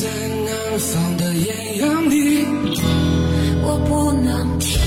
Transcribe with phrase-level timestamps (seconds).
[0.00, 2.46] 在南方的艳阳里，
[3.60, 4.80] 我不能停。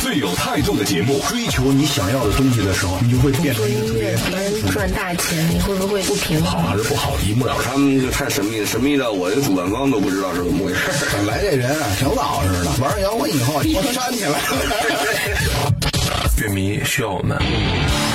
[0.00, 6.70] 最有态度的节目，追求你想要的东西的时候，你就会变成一个特别能赚大钱，你会不会不平衡好？
[6.70, 7.64] 还是不好，一目了然。
[7.64, 10.80] 他们就太神秘了，神秘到我这主办方都不知道是怎么回事。
[11.12, 14.38] 本来这人啊挺老实的，玩摇滚以后我站起来了。
[16.40, 17.36] 乐迷需要我们。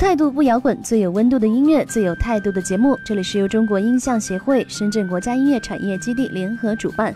[0.00, 2.98] 态度不摇滚，最有温度的音乐，最有态度的节目。
[3.04, 7.14] 这里是由中国音像协会、深圳国家音乐产业基地联合主办，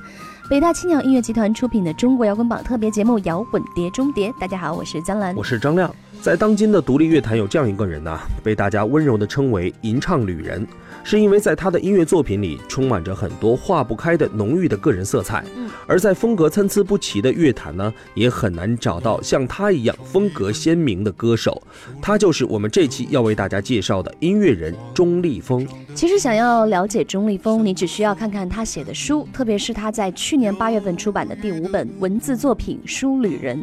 [0.51, 4.31] 北大青鸟音乐集团出品的中国摇滚榜特别节目《摇滚碟中碟》。
[4.39, 5.43] 大家好，我是江兰我。
[5.43, 5.91] 是张亮。
[6.23, 10.67] 在当今的独立乐坛，有这样一个人呐、被大家温柔地称为“吟唱旅人”，
[11.05, 15.45] 是因为在他的音乐作品里充满着很多化不开的浓郁的个人色彩。
[15.57, 21.63] 嗯而在风格参差不齐的乐坛呢，也很难找到像他一样风格鲜明的歌手。
[22.01, 25.67] 他就是我们这期要为大家介绍的音乐人钟立风。
[25.95, 33.59] 其实想要了解钟立风，你只需要看看他写的书，特别是他在去年八月份出版的第五本文字作品《书旅人》。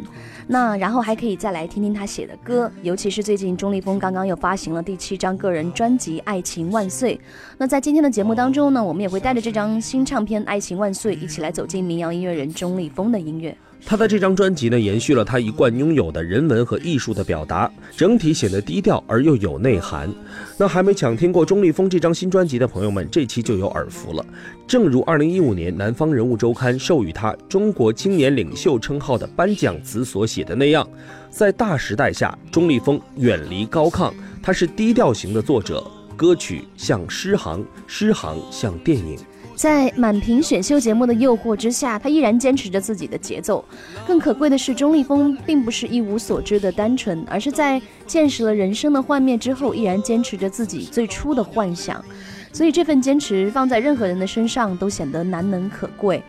[0.47, 2.50] 那然后还可以再来听听他写的歌，
[2.81, 7.15] 尤其是最近钟立风刚刚又发行了第七张个人专辑《爱情万岁》。
[7.57, 13.55] 那在今天的节目当中呢，我们也会带着这张新唱片《爱情万岁》一起来走进民谣音乐人钟立风的音乐。
[13.83, 20.09] 他的这张专辑呢，延续了他一贯拥有的人文和艺术的表达，整体显得低调而又有内涵。
[20.57, 24.25] 那还没抢听过钟立风这张新专辑的朋友们，这期就有耳福了。
[24.65, 30.87] 正如2015年《南方人物周刊》授予他“中国青年领袖”称号的颁奖词所写的那样，
[31.29, 35.85] 在大时代下，钟立风远离高亢，他是低调型的作者，
[36.21, 39.17] 歌曲像诗行，诗行像电影。
[39.55, 43.65] 在满屏选秀节目的诱惑之下，他依然坚持着自己的节奏。
[44.05, 52.05] 更可贵的是，钟立风并不是一无所知的单纯，而是在见识了人生的幻灭之后，依然坚持着自己最初的幻想。
[52.53, 56.21] 所以这份坚持放在任何人的身上都显得难能可贵。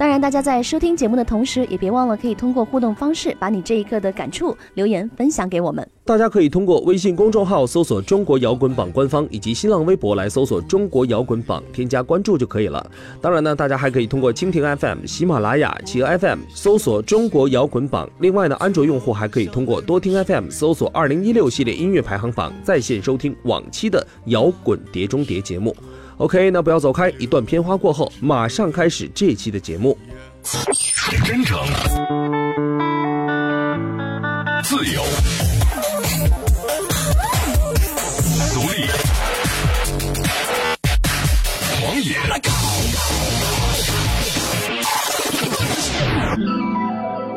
[0.00, 5.86] 当然，大家在收听节目的同时，也别忘了可以通过互动方式把你这一刻的感触留言分享给我们。
[6.06, 12.90] 大家可以通过微信公众号搜索“中国摇滚榜”官方，以及新浪微博来搜索“中国摇滚榜”，添加关注就可以了。
[13.20, 18.08] 当然呢，大家还可以通过蜻蜓 FM、喜马拉雅、企鹅 FM 搜索“中国摇滚榜”。
[18.20, 25.76] 另外呢，安卓用户还可以通过多听 FM 搜索“二零一六系列音乐排行榜”，在线收听往期的摇滚碟中谍节目。
[26.20, 29.96] OK，那不要走开，一段片花过后，马上开始这期的节目。
[31.24, 31.58] 真诚、
[34.62, 35.02] 自由、
[38.52, 38.86] 独立、
[41.80, 42.14] 狂野，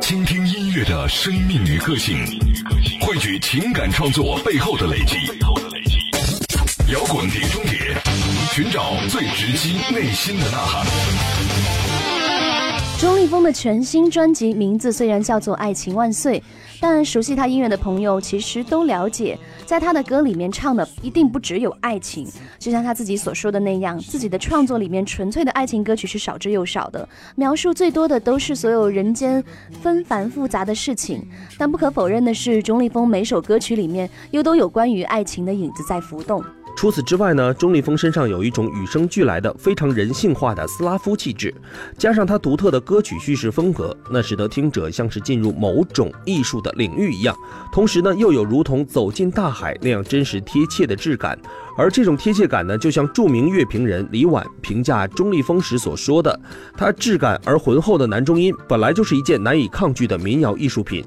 [0.01, 2.17] 倾听音乐的生命与个性，
[2.99, 5.15] 汇聚情感创作背后的累积。
[6.91, 7.92] 摇滚碟中谍，
[8.55, 10.85] 寻找最直击内心的呐喊。
[12.99, 16.39] 钟立风的全新专辑名字虽然叫做《爱情万岁》，
[16.79, 22.27] 但熟悉他音乐的朋友其实都了解，在他的歌里面唱的一定不只有爱情。
[22.59, 29.43] 就像他自己所说的那样，自己的创作里面纯粹的爱情歌曲是少之又少的，描述最多的都是所有人间
[29.81, 31.27] 纷繁复杂的事情。
[31.57, 36.43] 但不可否认的是，钟立风每首歌曲里面又都有关于爱情的影子在浮动。
[36.83, 41.55] 除此之外呢，钟立风身上有一种与生俱来的非常人性化的斯拉夫气质，
[41.97, 47.33] 加上他独特的歌曲叙事风格，那使得听者像是进入某种艺术的领域一样，
[47.71, 51.39] 同时呢，又有如同走进大海那样真实贴切的质感。
[51.77, 56.37] 而这种贴切感呢，就像著名乐评人李婉评价钟立风时所说的
[56.77, 61.03] ：“他质感而浑厚的男中音，本来就是一件难以抗拒的民谣艺术品。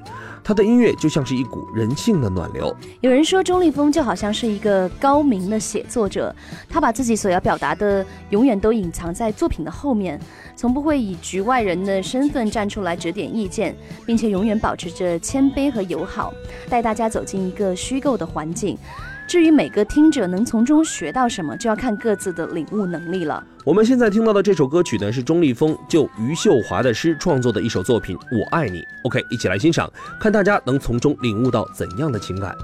[0.46, 2.72] 他的音乐就像是一股人性的暖流。”
[3.02, 6.32] 有人说钟立风就好像是一个高明的写作者，
[6.68, 10.20] 他把自己所要表达的永远都隐藏在作品的后面，
[10.54, 13.74] 从不会以局外人的身份站出来指点意见，
[14.06, 16.32] 并且永远保持着谦卑和友好，
[16.70, 18.78] 带大家走进一个虚构的环境。
[19.26, 23.42] 至于每个听者能从中学到什么，就要看各自的领悟能力了。
[23.64, 28.78] 我们现在听到的这首歌曲呢，是钟立风就余秀华的诗创作的一首作品《我爱你》。
[29.02, 29.90] OK，一起来欣赏，
[30.20, 32.54] 看大家能从中领悟到怎样的情感。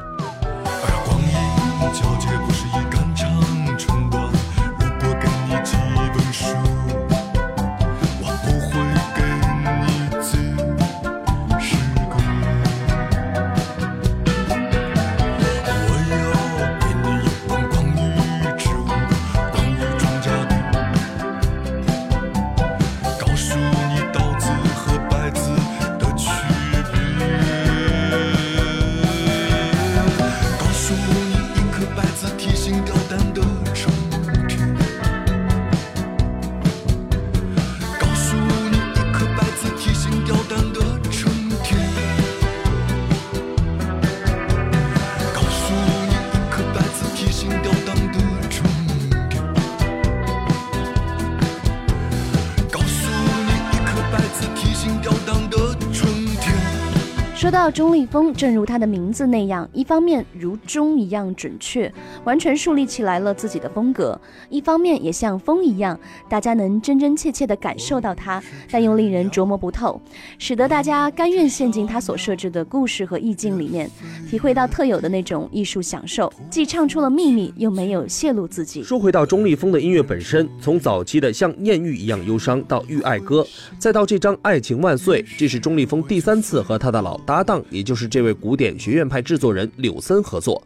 [0.65, 2.32] 而光阴
[57.53, 61.93] 到钟立风，正如他的名字那样，一方面如钟一样准确，
[62.25, 64.19] 完全树立起来了自己的风格；
[64.49, 66.01] 一方面也像风一样，
[66.31, 70.01] 大家能真真切切地感受到他，但又令人琢磨不透，
[70.39, 73.91] 使得大家甘愿陷进他所设置的故事和意境里面，
[74.31, 78.83] 体会到特有的那种艺术享受，既唱出了秘密，又没有泄露自己。
[78.83, 83.47] 说回到钟立风的音乐本身，从早期的像艳遇一样忧伤到遇爱歌，
[83.79, 90.63] 再到这张《爱情万岁》，这是钟立风第三次和他的老搭档，也就是这位古典学院派制作人柳森合作。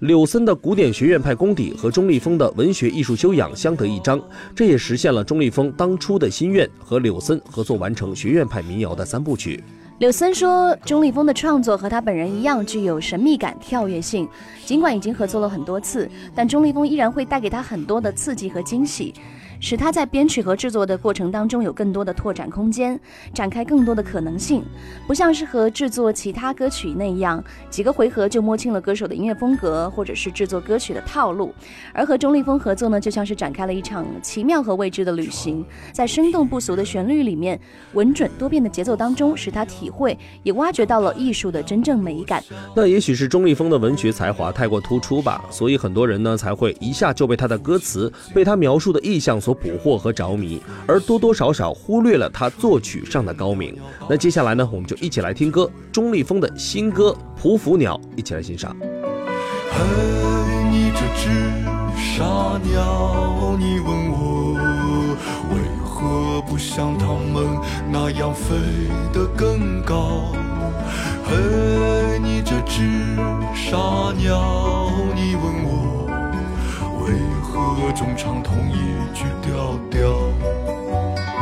[0.00, 4.20] 柳森的古典学院派功底和钟立风的文学艺术修养相得益彰，
[4.54, 9.62] 这也实现了钟立风当初的心愿，和柳森合作完成学院派民谣的三部曲。
[10.00, 14.28] 柳森说，钟立风的创作和他本人一样具有神秘感、跳跃性。
[14.66, 19.14] 尽管已经合作了很多次，但钟立风依然会带给他很多的刺激和惊喜。
[19.60, 22.98] 使他在编曲和制作的过程当中有更多的拓展空间，
[23.32, 24.62] 展开更多的可能性，
[25.06, 31.54] 不像是和制作其他歌曲那样几个回合就摸清了歌手的音乐风格或者是制作歌曲的套路，
[31.92, 37.58] 而和钟立风合作呢，就像是展开了一场奇妙和未知的旅行，在生动不俗的旋律里面，
[37.94, 42.42] 稳准多变的节奏当中，使他体会也挖掘到了艺术的真正美感。
[42.74, 49.54] 那也许是钟立风的文学才华太过突出吧，所以很多人呢才会一下就被他的歌词、被他描述的意象所。
[49.64, 53.74] 捕获和着迷，而多多少少忽略了他作曲上的高明。
[54.10, 58.76] 那接下来呢，我们就一起来听歌，钟立风的新歌《匍匐鸟》，一起来欣赏。
[59.70, 59.78] 嘿，
[60.70, 61.30] 你这只
[61.96, 62.24] 傻
[62.62, 64.58] 鸟，你问我
[65.54, 67.58] 为何不像它们
[67.90, 68.54] 那样飞
[69.14, 70.32] 得更高？
[71.24, 73.16] 嘿，你这只
[73.54, 76.06] 傻鸟，你问我
[77.06, 77.14] 为
[77.56, 81.33] 何总唱同一句调调？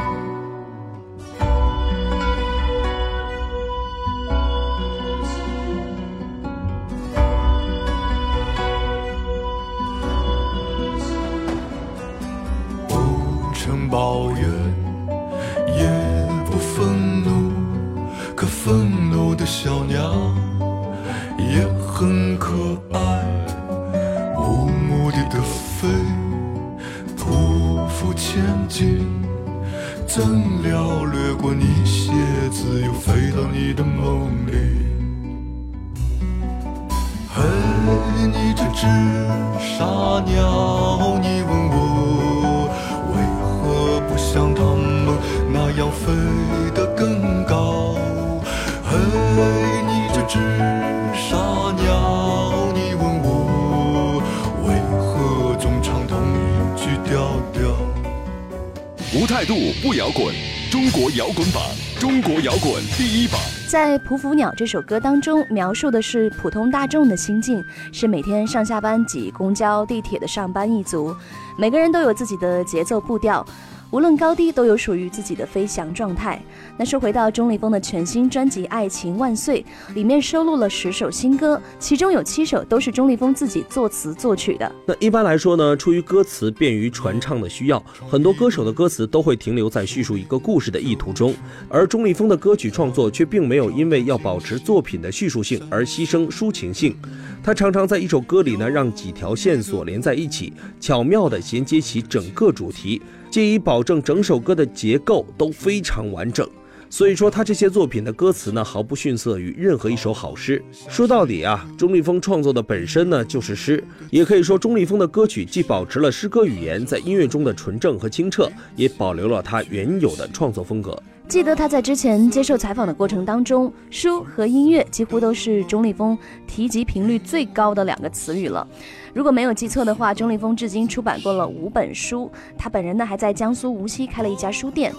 [59.43, 60.33] 态度不摇滚，
[60.71, 61.61] 中国摇滚榜，
[61.99, 63.41] 中国摇滚第一榜。
[63.67, 71.13] 在《匍匐鸟》这首歌当中，描述的是普通大众的心境，是每天上下班挤公交、地铁的上班一族，
[71.59, 73.45] 每个人都有自己的节奏步调。
[73.93, 76.43] 无论高低，都有属于自己的飞翔状态。
[76.79, 79.63] 那说回到钟立风的全新专辑《爱情万岁》，
[79.95, 84.73] 里面收录了十首新歌，其中有七首都是钟立风自己作词作曲的。
[84.87, 91.35] 那一般来说呢，出于歌词便于传唱的需要，很多歌手的歌词都会停留在叙述一个故事的意图中，
[91.69, 96.97] 而钟立风的歌曲创作却并没有因为要保持作品的叙述性而牺牲抒情性。
[97.45, 103.03] 他常常在一首歌里呢，让几条线索连在一起，巧妙地衔接起整个主题。
[103.33, 106.47] 借以保证整首歌的结构都非常完整，
[106.91, 110.63] 所以说他这些作品的歌词呢，毫不逊色于任何一首好诗。
[110.87, 121.03] 说到底啊，钟立风创作的本身呢就是诗，也可以说钟立风的歌曲既保持了诗歌语言在音乐中的纯正和清澈，也保留了他原有的创作风格。
[121.27, 128.69] 记得他在之前接受采访的过程当中，书和音乐几乎都是钟立风提及频率最高的两个词语了。
[129.15, 132.31] 如果没有记错的话，钟立风至今出版过了五本书。
[132.57, 134.91] 他本人呢，还在江苏无锡开了一家书店。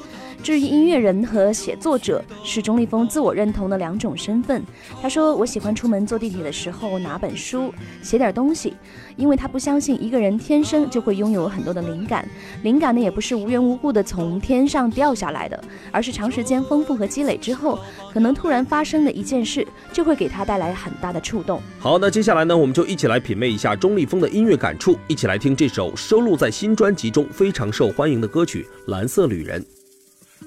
[0.44, 4.62] 至于音乐人和写作者，是钟立风自我认同的两种身份。
[5.02, 8.76] 他说：“我喜欢出门坐地铁的时候拿本书，写点东西，
[9.16, 12.28] 因为他不相信一个人天生就会拥有很多的灵感。
[12.62, 17.80] 灵感呢，也不是无缘无故的从天上掉下来的，而是长时间丰富和积累之后，
[18.12, 29.62] 可能突然发生的一件事，就会给他带来很大的触动。”好，那接下来呢，我们就一起来品味一下钟立风的音乐感触，一起来听这首收录在新专辑中非常受欢迎的歌曲《蓝色旅人》。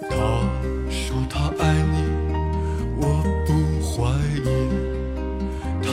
[0.01, 0.17] 他
[0.91, 2.03] 说他爱你，
[2.99, 4.13] 我不怀
[4.45, 4.45] 疑。
[5.83, 5.89] 他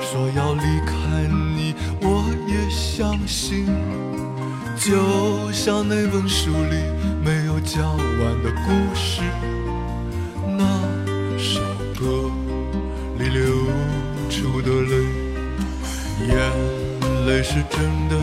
[0.00, 1.26] 说要离开
[1.56, 3.66] 你，我也相信。
[4.78, 6.76] 就像那本书里
[7.24, 9.22] 没有讲完的故事，
[17.48, 18.16] 是真的，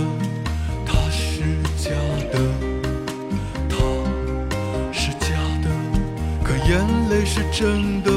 [0.86, 1.42] 他是
[1.78, 1.92] 假
[2.30, 2.38] 的，
[3.70, 3.76] 他
[4.92, 5.28] 是假
[5.64, 5.66] 的，
[6.44, 8.12] 可眼泪是真的，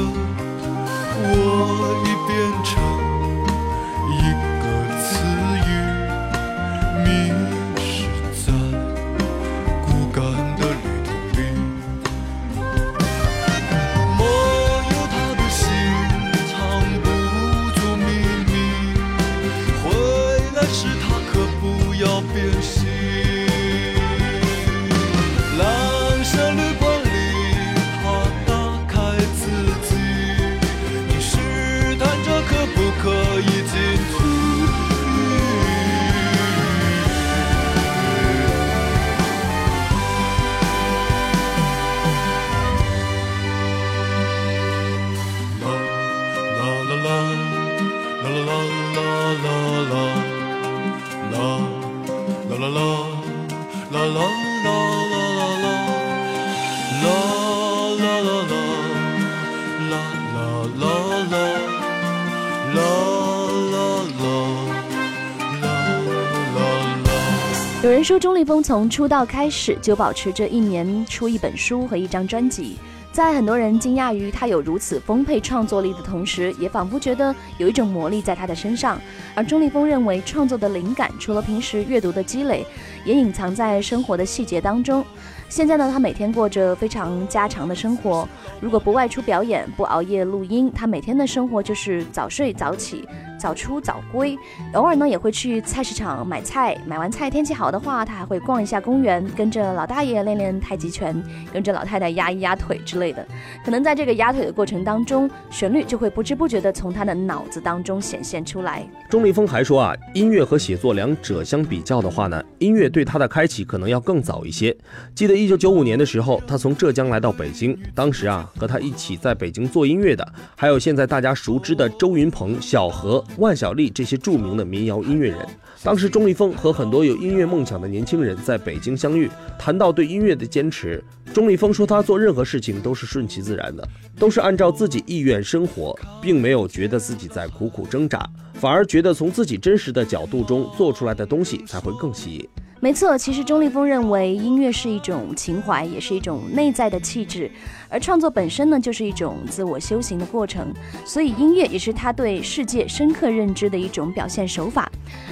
[68.06, 72.76] 说，钟立风从出道开始就保持着一年出一本书和一张专辑。
[73.10, 78.96] 在很多人惊讶于他有如此丰沛创作力的同时，也仿佛觉得有一种魔力在他的身上。
[79.34, 82.64] 而钟立风认为，创作的灵感除了平时阅读的积累，
[83.04, 85.04] 也隐藏在生活的细节当中。
[85.48, 88.28] 现在呢，他每天过着非常家常的生活。
[88.60, 93.04] 如果不外出表演，不熬夜录音，他每天的生活就是早睡早起。
[93.46, 94.36] 早出早归，
[94.72, 96.76] 偶尔呢也会去菜市场买菜。
[96.84, 101.22] 买完菜，天气好的话，他还会逛一下公园，跟着老大爷练练太极拳，
[101.52, 103.24] 跟着老太太压一压腿之类的。
[103.64, 108.84] 可能在这个压腿的过程当中，旋律就会不知不觉地从他的脑子当中显现出来。
[109.08, 114.76] 钟立风还说啊，音乐和写作两者相比较的话呢，音乐对他的开启可能要更早一些。
[115.14, 120.26] 记得一九九五年的时候，他从浙江来到北京，当时啊和他一起在北京做音乐的，
[120.56, 123.22] 还有现在大家熟知的周云鹏、小何。
[123.38, 125.46] 万晓利这些著名的民谣音乐人，
[125.82, 131.02] 当时钟立风和很多有音乐梦想的年轻人在北京相遇，谈到对音乐的坚持，
[131.34, 133.86] 钟立风说他做任何事情都是顺其自然的，
[134.18, 142.48] 都是按照自己意愿生活，并没有觉得自己在苦苦挣扎，反而觉得从自己真实的角度中做出来的东西才会更吸引。
[142.78, 147.50] 没错，其实钟立风认为音乐是一种情怀，也是一种内在的气质，
[147.88, 150.72] 而创作本身呢，就是一种自我修行的过程。
[151.04, 154.90] 所以音乐也是他对世界深刻认知的一种表现手法。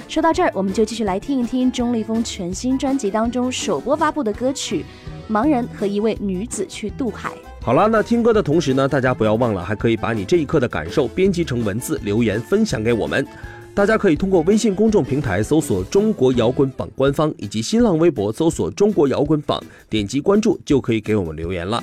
[0.08, 4.84] 说到这儿，我们就继续来听一听钟立风全新专辑当中首播发布的歌曲
[5.32, 7.28] 《盲人和一位女子去渡海》。
[7.60, 13.26] 好了，那听歌的同时呢，大家不要忘了，还可以把你这一刻的感受编辑成文字留言分享给我们。
[13.74, 21.82] 大家可以通过微信公众平台搜索“中国摇滚榜”官方，以及新浪微博搜索“中国摇滚榜”，点击关注就可以给我们留言了。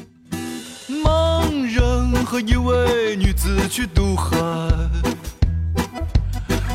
[1.04, 4.38] 盲人和一位女子去渡海，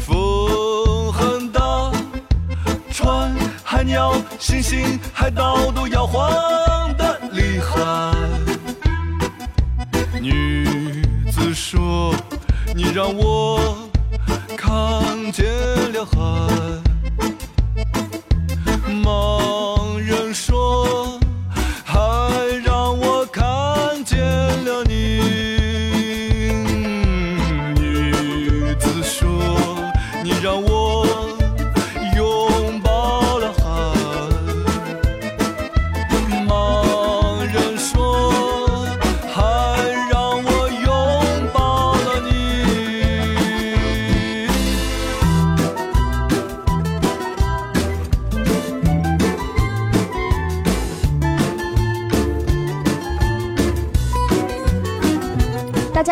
[0.03, 1.91] 风很大，
[2.91, 8.15] 船、海鸟、星星、海盗都摇晃的厉害。
[10.21, 10.67] 女
[11.31, 12.15] 子说
[12.77, 13.79] ：“你让我。”
[14.57, 14.75] 看
[15.33, 15.45] 见
[15.93, 16.86] 了海。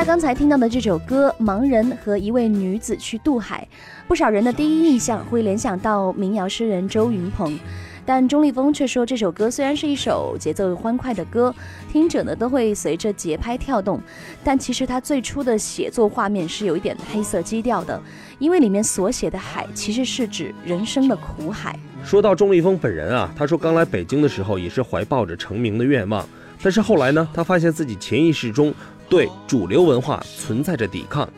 [0.07, 3.67] 刚才听到的这首歌《盲人和一位女子去渡海》，
[4.07, 7.59] 不少人的第一印象会联想到民谣诗人周云鹏，
[8.05, 11.53] 但钟立风却说这首歌虽然是一首节奏欢快的歌，
[11.91, 13.99] 听者呢都会随着节拍跳动，
[14.45, 17.99] 但其实他最初的写作画面是有一点黑色基调的，
[18.39, 21.79] 因为里面所写的海其实是指人生的苦海。
[22.05, 26.29] 说到钟立风本人啊，他说刚来北京的时候也是怀抱着成名的愿望，
[26.63, 28.73] 但是后来呢，他发现自己潜意识中。
[29.09, 31.29] 对主流文化存在着抵抗，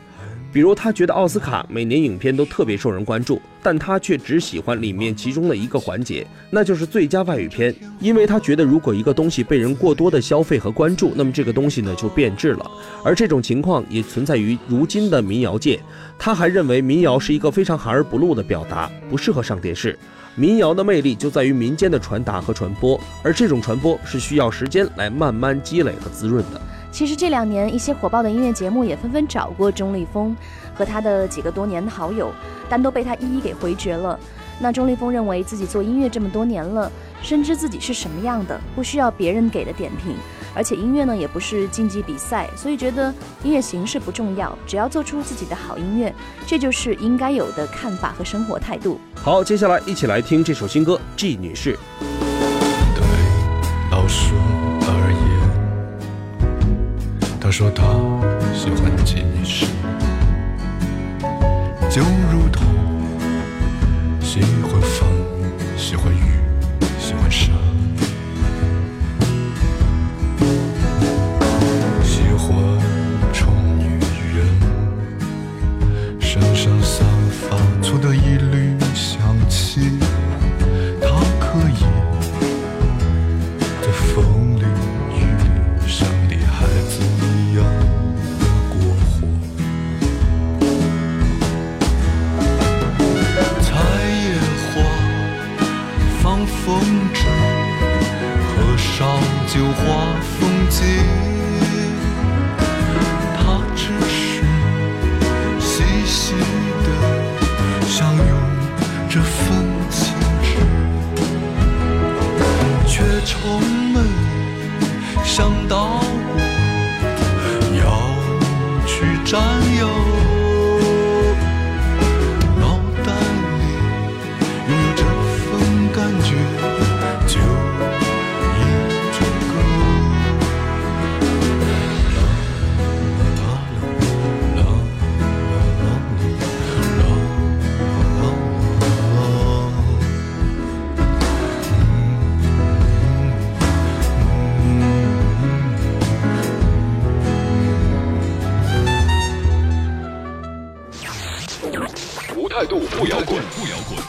[0.52, 12.70] 比如，他觉得奥斯卡每年影片都特别受人关注，但他却只喜欢里面其中的一个环节，那就是最佳外语片，因为他觉得如果一个东西被人过多的消费和关注，那么这个东西呢就变质了。
[13.04, 15.78] 而这种情况也存在于如今的民谣界。
[16.18, 19.98] 他还认为民谣是一个非常含而不露的表达，不适合上电视。
[20.34, 26.60] 民谣的魅力就在于民间的传达和传播，而这种传播是需要时间来慢慢积累和滋润的。
[26.96, 30.34] 其实这两年，一些火爆的音乐节目也纷纷找过钟立风
[30.74, 32.32] 和他的几个多年的好友，
[32.70, 34.18] 但都被他一一给回绝了。
[34.58, 40.16] 那钟立风认为自己做音乐这么多年了，深知自己是什么样的，不需要别人给的点评。
[40.54, 43.12] 而且音乐呢也不是竞技比赛，所以觉得
[43.42, 46.10] 音乐形式不重要，只要做出自己的好音乐，
[46.46, 48.98] 这就是应该有的看法和生活态度。
[49.16, 51.74] 好，接下来一起来听这首新歌《G 女士》。
[57.58, 57.84] 说他
[58.52, 59.64] 喜欢 G 女士，
[61.88, 62.66] 就如同，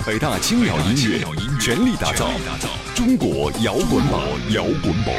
[0.07, 1.19] 北大青鸟音乐
[1.59, 2.29] 全力打造
[2.95, 4.21] 中国摇滚榜，
[4.53, 5.13] 摇滚榜。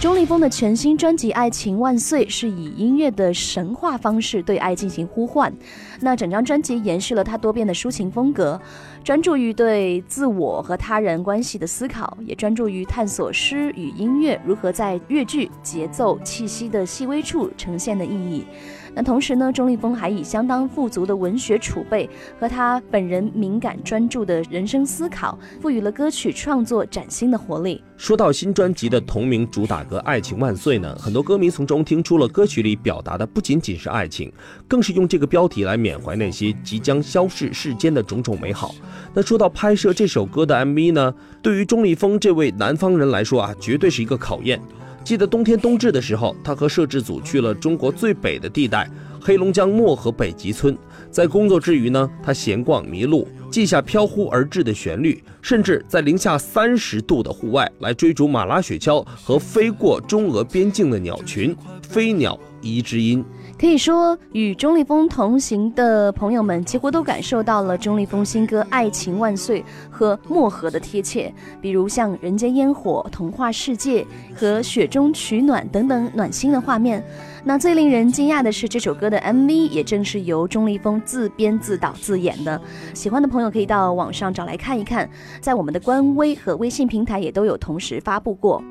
[0.00, 5.52] 钟立风的全新专辑《爱情万岁》是以音乐的神话方式对爱进行呼唤。
[6.00, 8.58] 那整张专辑延续了他多变的抒情风格，
[9.02, 18.44] 专注于对自我和他人关系的思考，也专注于探索诗与音乐如何在乐句、节奏、气息的细微处呈现的意义。
[18.92, 27.82] 那同时呢，钟立风还以相当富足的文学储备和他本人敏感专注的人生思考，赋予了歌曲创作崭新的活力。
[27.96, 34.32] 说到新专辑的同名主打歌《爱情万岁》呢，很多歌迷从中听出了歌曲里表达的不仅仅是爱情，
[34.66, 38.74] 更是用这个标题来缅怀那些即将消逝世间的种种美好。
[39.14, 44.60] 那说到拍摄这首歌的 MV 呢，对于钟立风这位南方人来说啊，绝对是一个考验。
[45.02, 48.88] 记得冬天冬至的时候，他和摄制组去了中国最北的地带
[49.20, 50.76] 黑龙江漠河北极村，
[51.10, 63.24] 在工作之余呢，他闲逛迷路，记下飘忽而至的旋律，甚至在零下三十度的户外来追逐马拉雪橇和飞过中俄边境的鸟群，飞鸟一之音。
[63.58, 77.04] 可以说，与钟立风同行的朋友们几乎都感受到了钟立风新歌《爱情万岁》和漠河的贴切，比如像人间烟火、童话世界和雪中取暖等等暖心的画面。
[77.44, 82.58] 那最令人惊讶的是，这首歌的 MV 也正是由钟立风自编自导自演的。
[82.94, 85.08] 喜欢的朋友可以到网上找来看一看，
[85.40, 88.62] 在我们的官微和微信平台也都有同时发布过。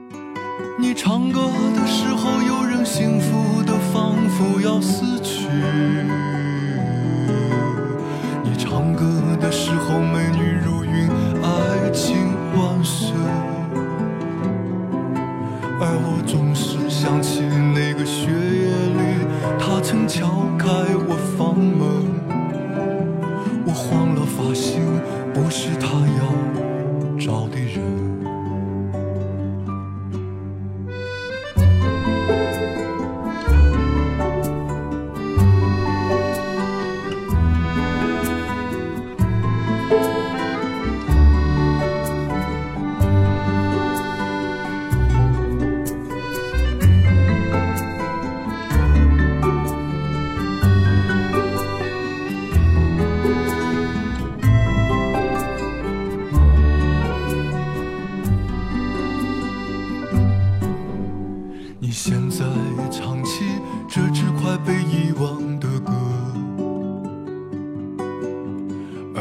[0.80, 1.42] 你唱歌
[1.76, 3.38] 的时候，有人幸福
[4.40, 5.50] 不要死去。
[8.42, 9.04] 你唱歌
[9.42, 11.10] 的时候，美女如云，
[11.44, 12.16] 爱情
[12.56, 13.14] 万岁。
[15.82, 19.28] 而我总是想起那个雪夜里，
[19.60, 20.70] 他曾敲开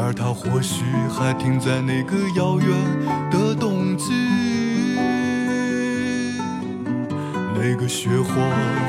[0.01, 2.69] 而他或许还停在那个遥远
[3.29, 4.13] 的冬季，
[7.53, 8.33] 那个雪花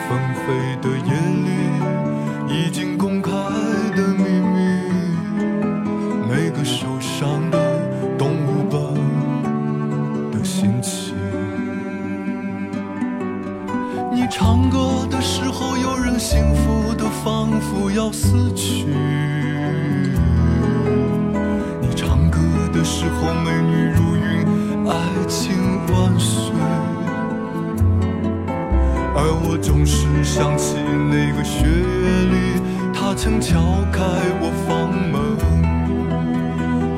[0.09, 1.13] 纷飞的夜
[1.45, 3.31] 里，已经公开
[3.97, 4.81] 的秘密，
[6.29, 7.59] 那个受伤的
[8.17, 8.81] 动物般
[10.31, 11.17] 的心情。
[14.13, 19.20] 你唱歌的时候，有人幸福的仿佛要死去。
[29.63, 30.77] 总是想起
[31.11, 32.61] 那个雪夜里，
[32.95, 33.61] 他曾敲
[33.93, 34.03] 开
[34.41, 35.21] 我房门。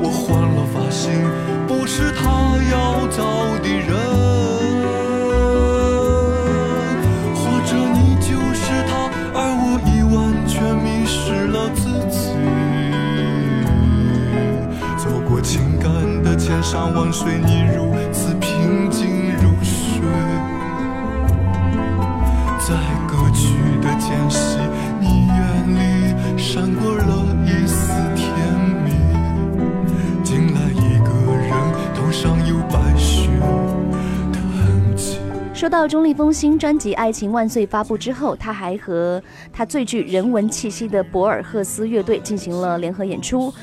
[0.01, 1.11] 我换了发型，
[1.67, 2.23] 不是他
[2.71, 3.23] 要找
[3.61, 3.89] 的人。
[7.35, 8.91] 或者你就是他，
[9.33, 10.15] 而我已完
[10.47, 12.17] 全迷失了自己。
[14.97, 15.91] 走过情感
[16.23, 18.82] 的千山万水，你如此平
[24.03, 24.57] 间隙，
[24.99, 25.37] 你眼
[25.75, 27.87] 里闪过了一丝
[28.17, 28.27] 甜
[28.83, 28.91] 蜜。
[30.25, 31.49] 进来一个人，
[31.95, 33.29] 头上有白雪
[34.33, 35.19] 的痕迹。
[35.53, 43.53] 说到钟立风新专辑《爱情万岁》发布之后，他还和他最具人文气息的博尔赫斯乐队进行了联合演出。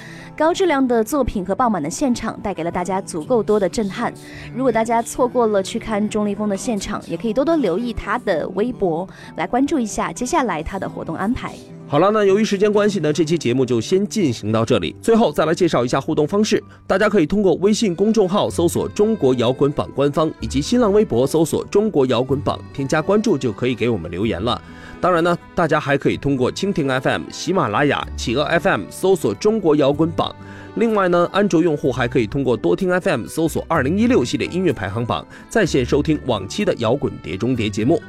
[0.40, 4.10] 高质量的作品和爆满的现场带给了大家足够多的震撼。
[4.54, 11.52] 如果大家错过了去看钟立风的现场，也可以多多留意他的微博，来关注一下接下来他的活动安排。
[11.90, 14.94] 好了，那由于时间关系呢，这期节目就先进行到这里。
[15.02, 24.62] 最后再来介绍一下互动方式，大家可以通过微信公众号搜索“中国摇滚榜”官方，以及新浪微博搜索“中国摇滚榜”，添加关注就可以给我们留言了。
[25.00, 30.32] 当然呢，大家还可以通过蜻蜓 FM、喜马拉雅、企鹅 FM 搜索“中国摇滚榜”。
[30.78, 38.00] 另外呢，安卓用户还可以通过多听 FM 搜索“二零一六系列音乐排行榜”，在线收听往期的摇滚碟中谍节目。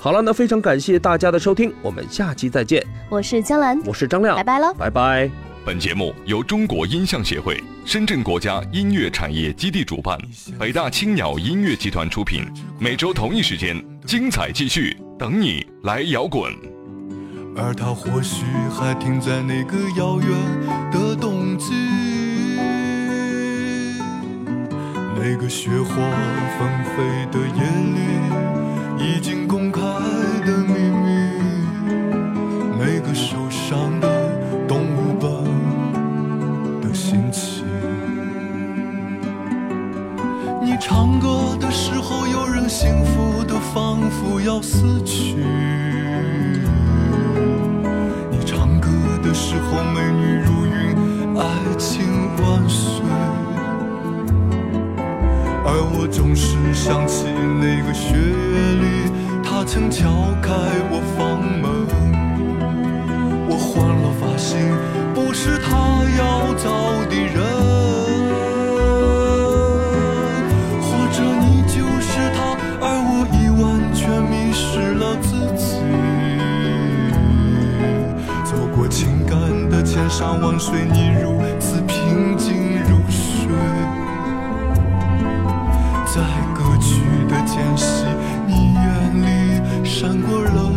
[0.00, 2.80] 好了，那非常感谢大家的收听，我们下期再见。
[3.10, 5.28] 我是江兰，我是张亮，拜拜喽，拜拜。
[5.64, 10.16] 本节目由中国音像协会、深圳国家音乐产业基地主办，
[10.56, 12.44] 北大青鸟音乐集团出品。
[12.78, 16.54] 每周同一时间，精彩继续，等你来摇滚。
[17.56, 20.28] 而他或许还停在那个遥远
[20.92, 21.72] 的冬季，
[25.16, 25.96] 那个雪花
[26.56, 27.64] 纷飞的夜
[28.96, 29.46] 里，已经
[42.68, 45.36] 幸福的仿佛要死去。
[48.30, 48.90] 你唱歌
[49.22, 50.94] 的时候，美女如云，
[51.38, 51.42] 爱
[51.78, 52.04] 情
[52.36, 53.02] 万岁。
[55.64, 57.24] 而我总是想起
[57.58, 59.10] 那个雪夜里，
[59.42, 60.10] 他曾敲
[60.42, 60.52] 开
[60.90, 61.88] 我房门。
[63.48, 64.76] 我换了发型，
[65.14, 66.68] 不是他要找
[67.08, 67.16] 的
[80.08, 83.46] 千山万水，你如此平静如水。
[86.06, 86.22] 在
[86.54, 88.06] 歌曲的间隙，
[88.46, 88.82] 你眼
[89.22, 90.67] 里闪过了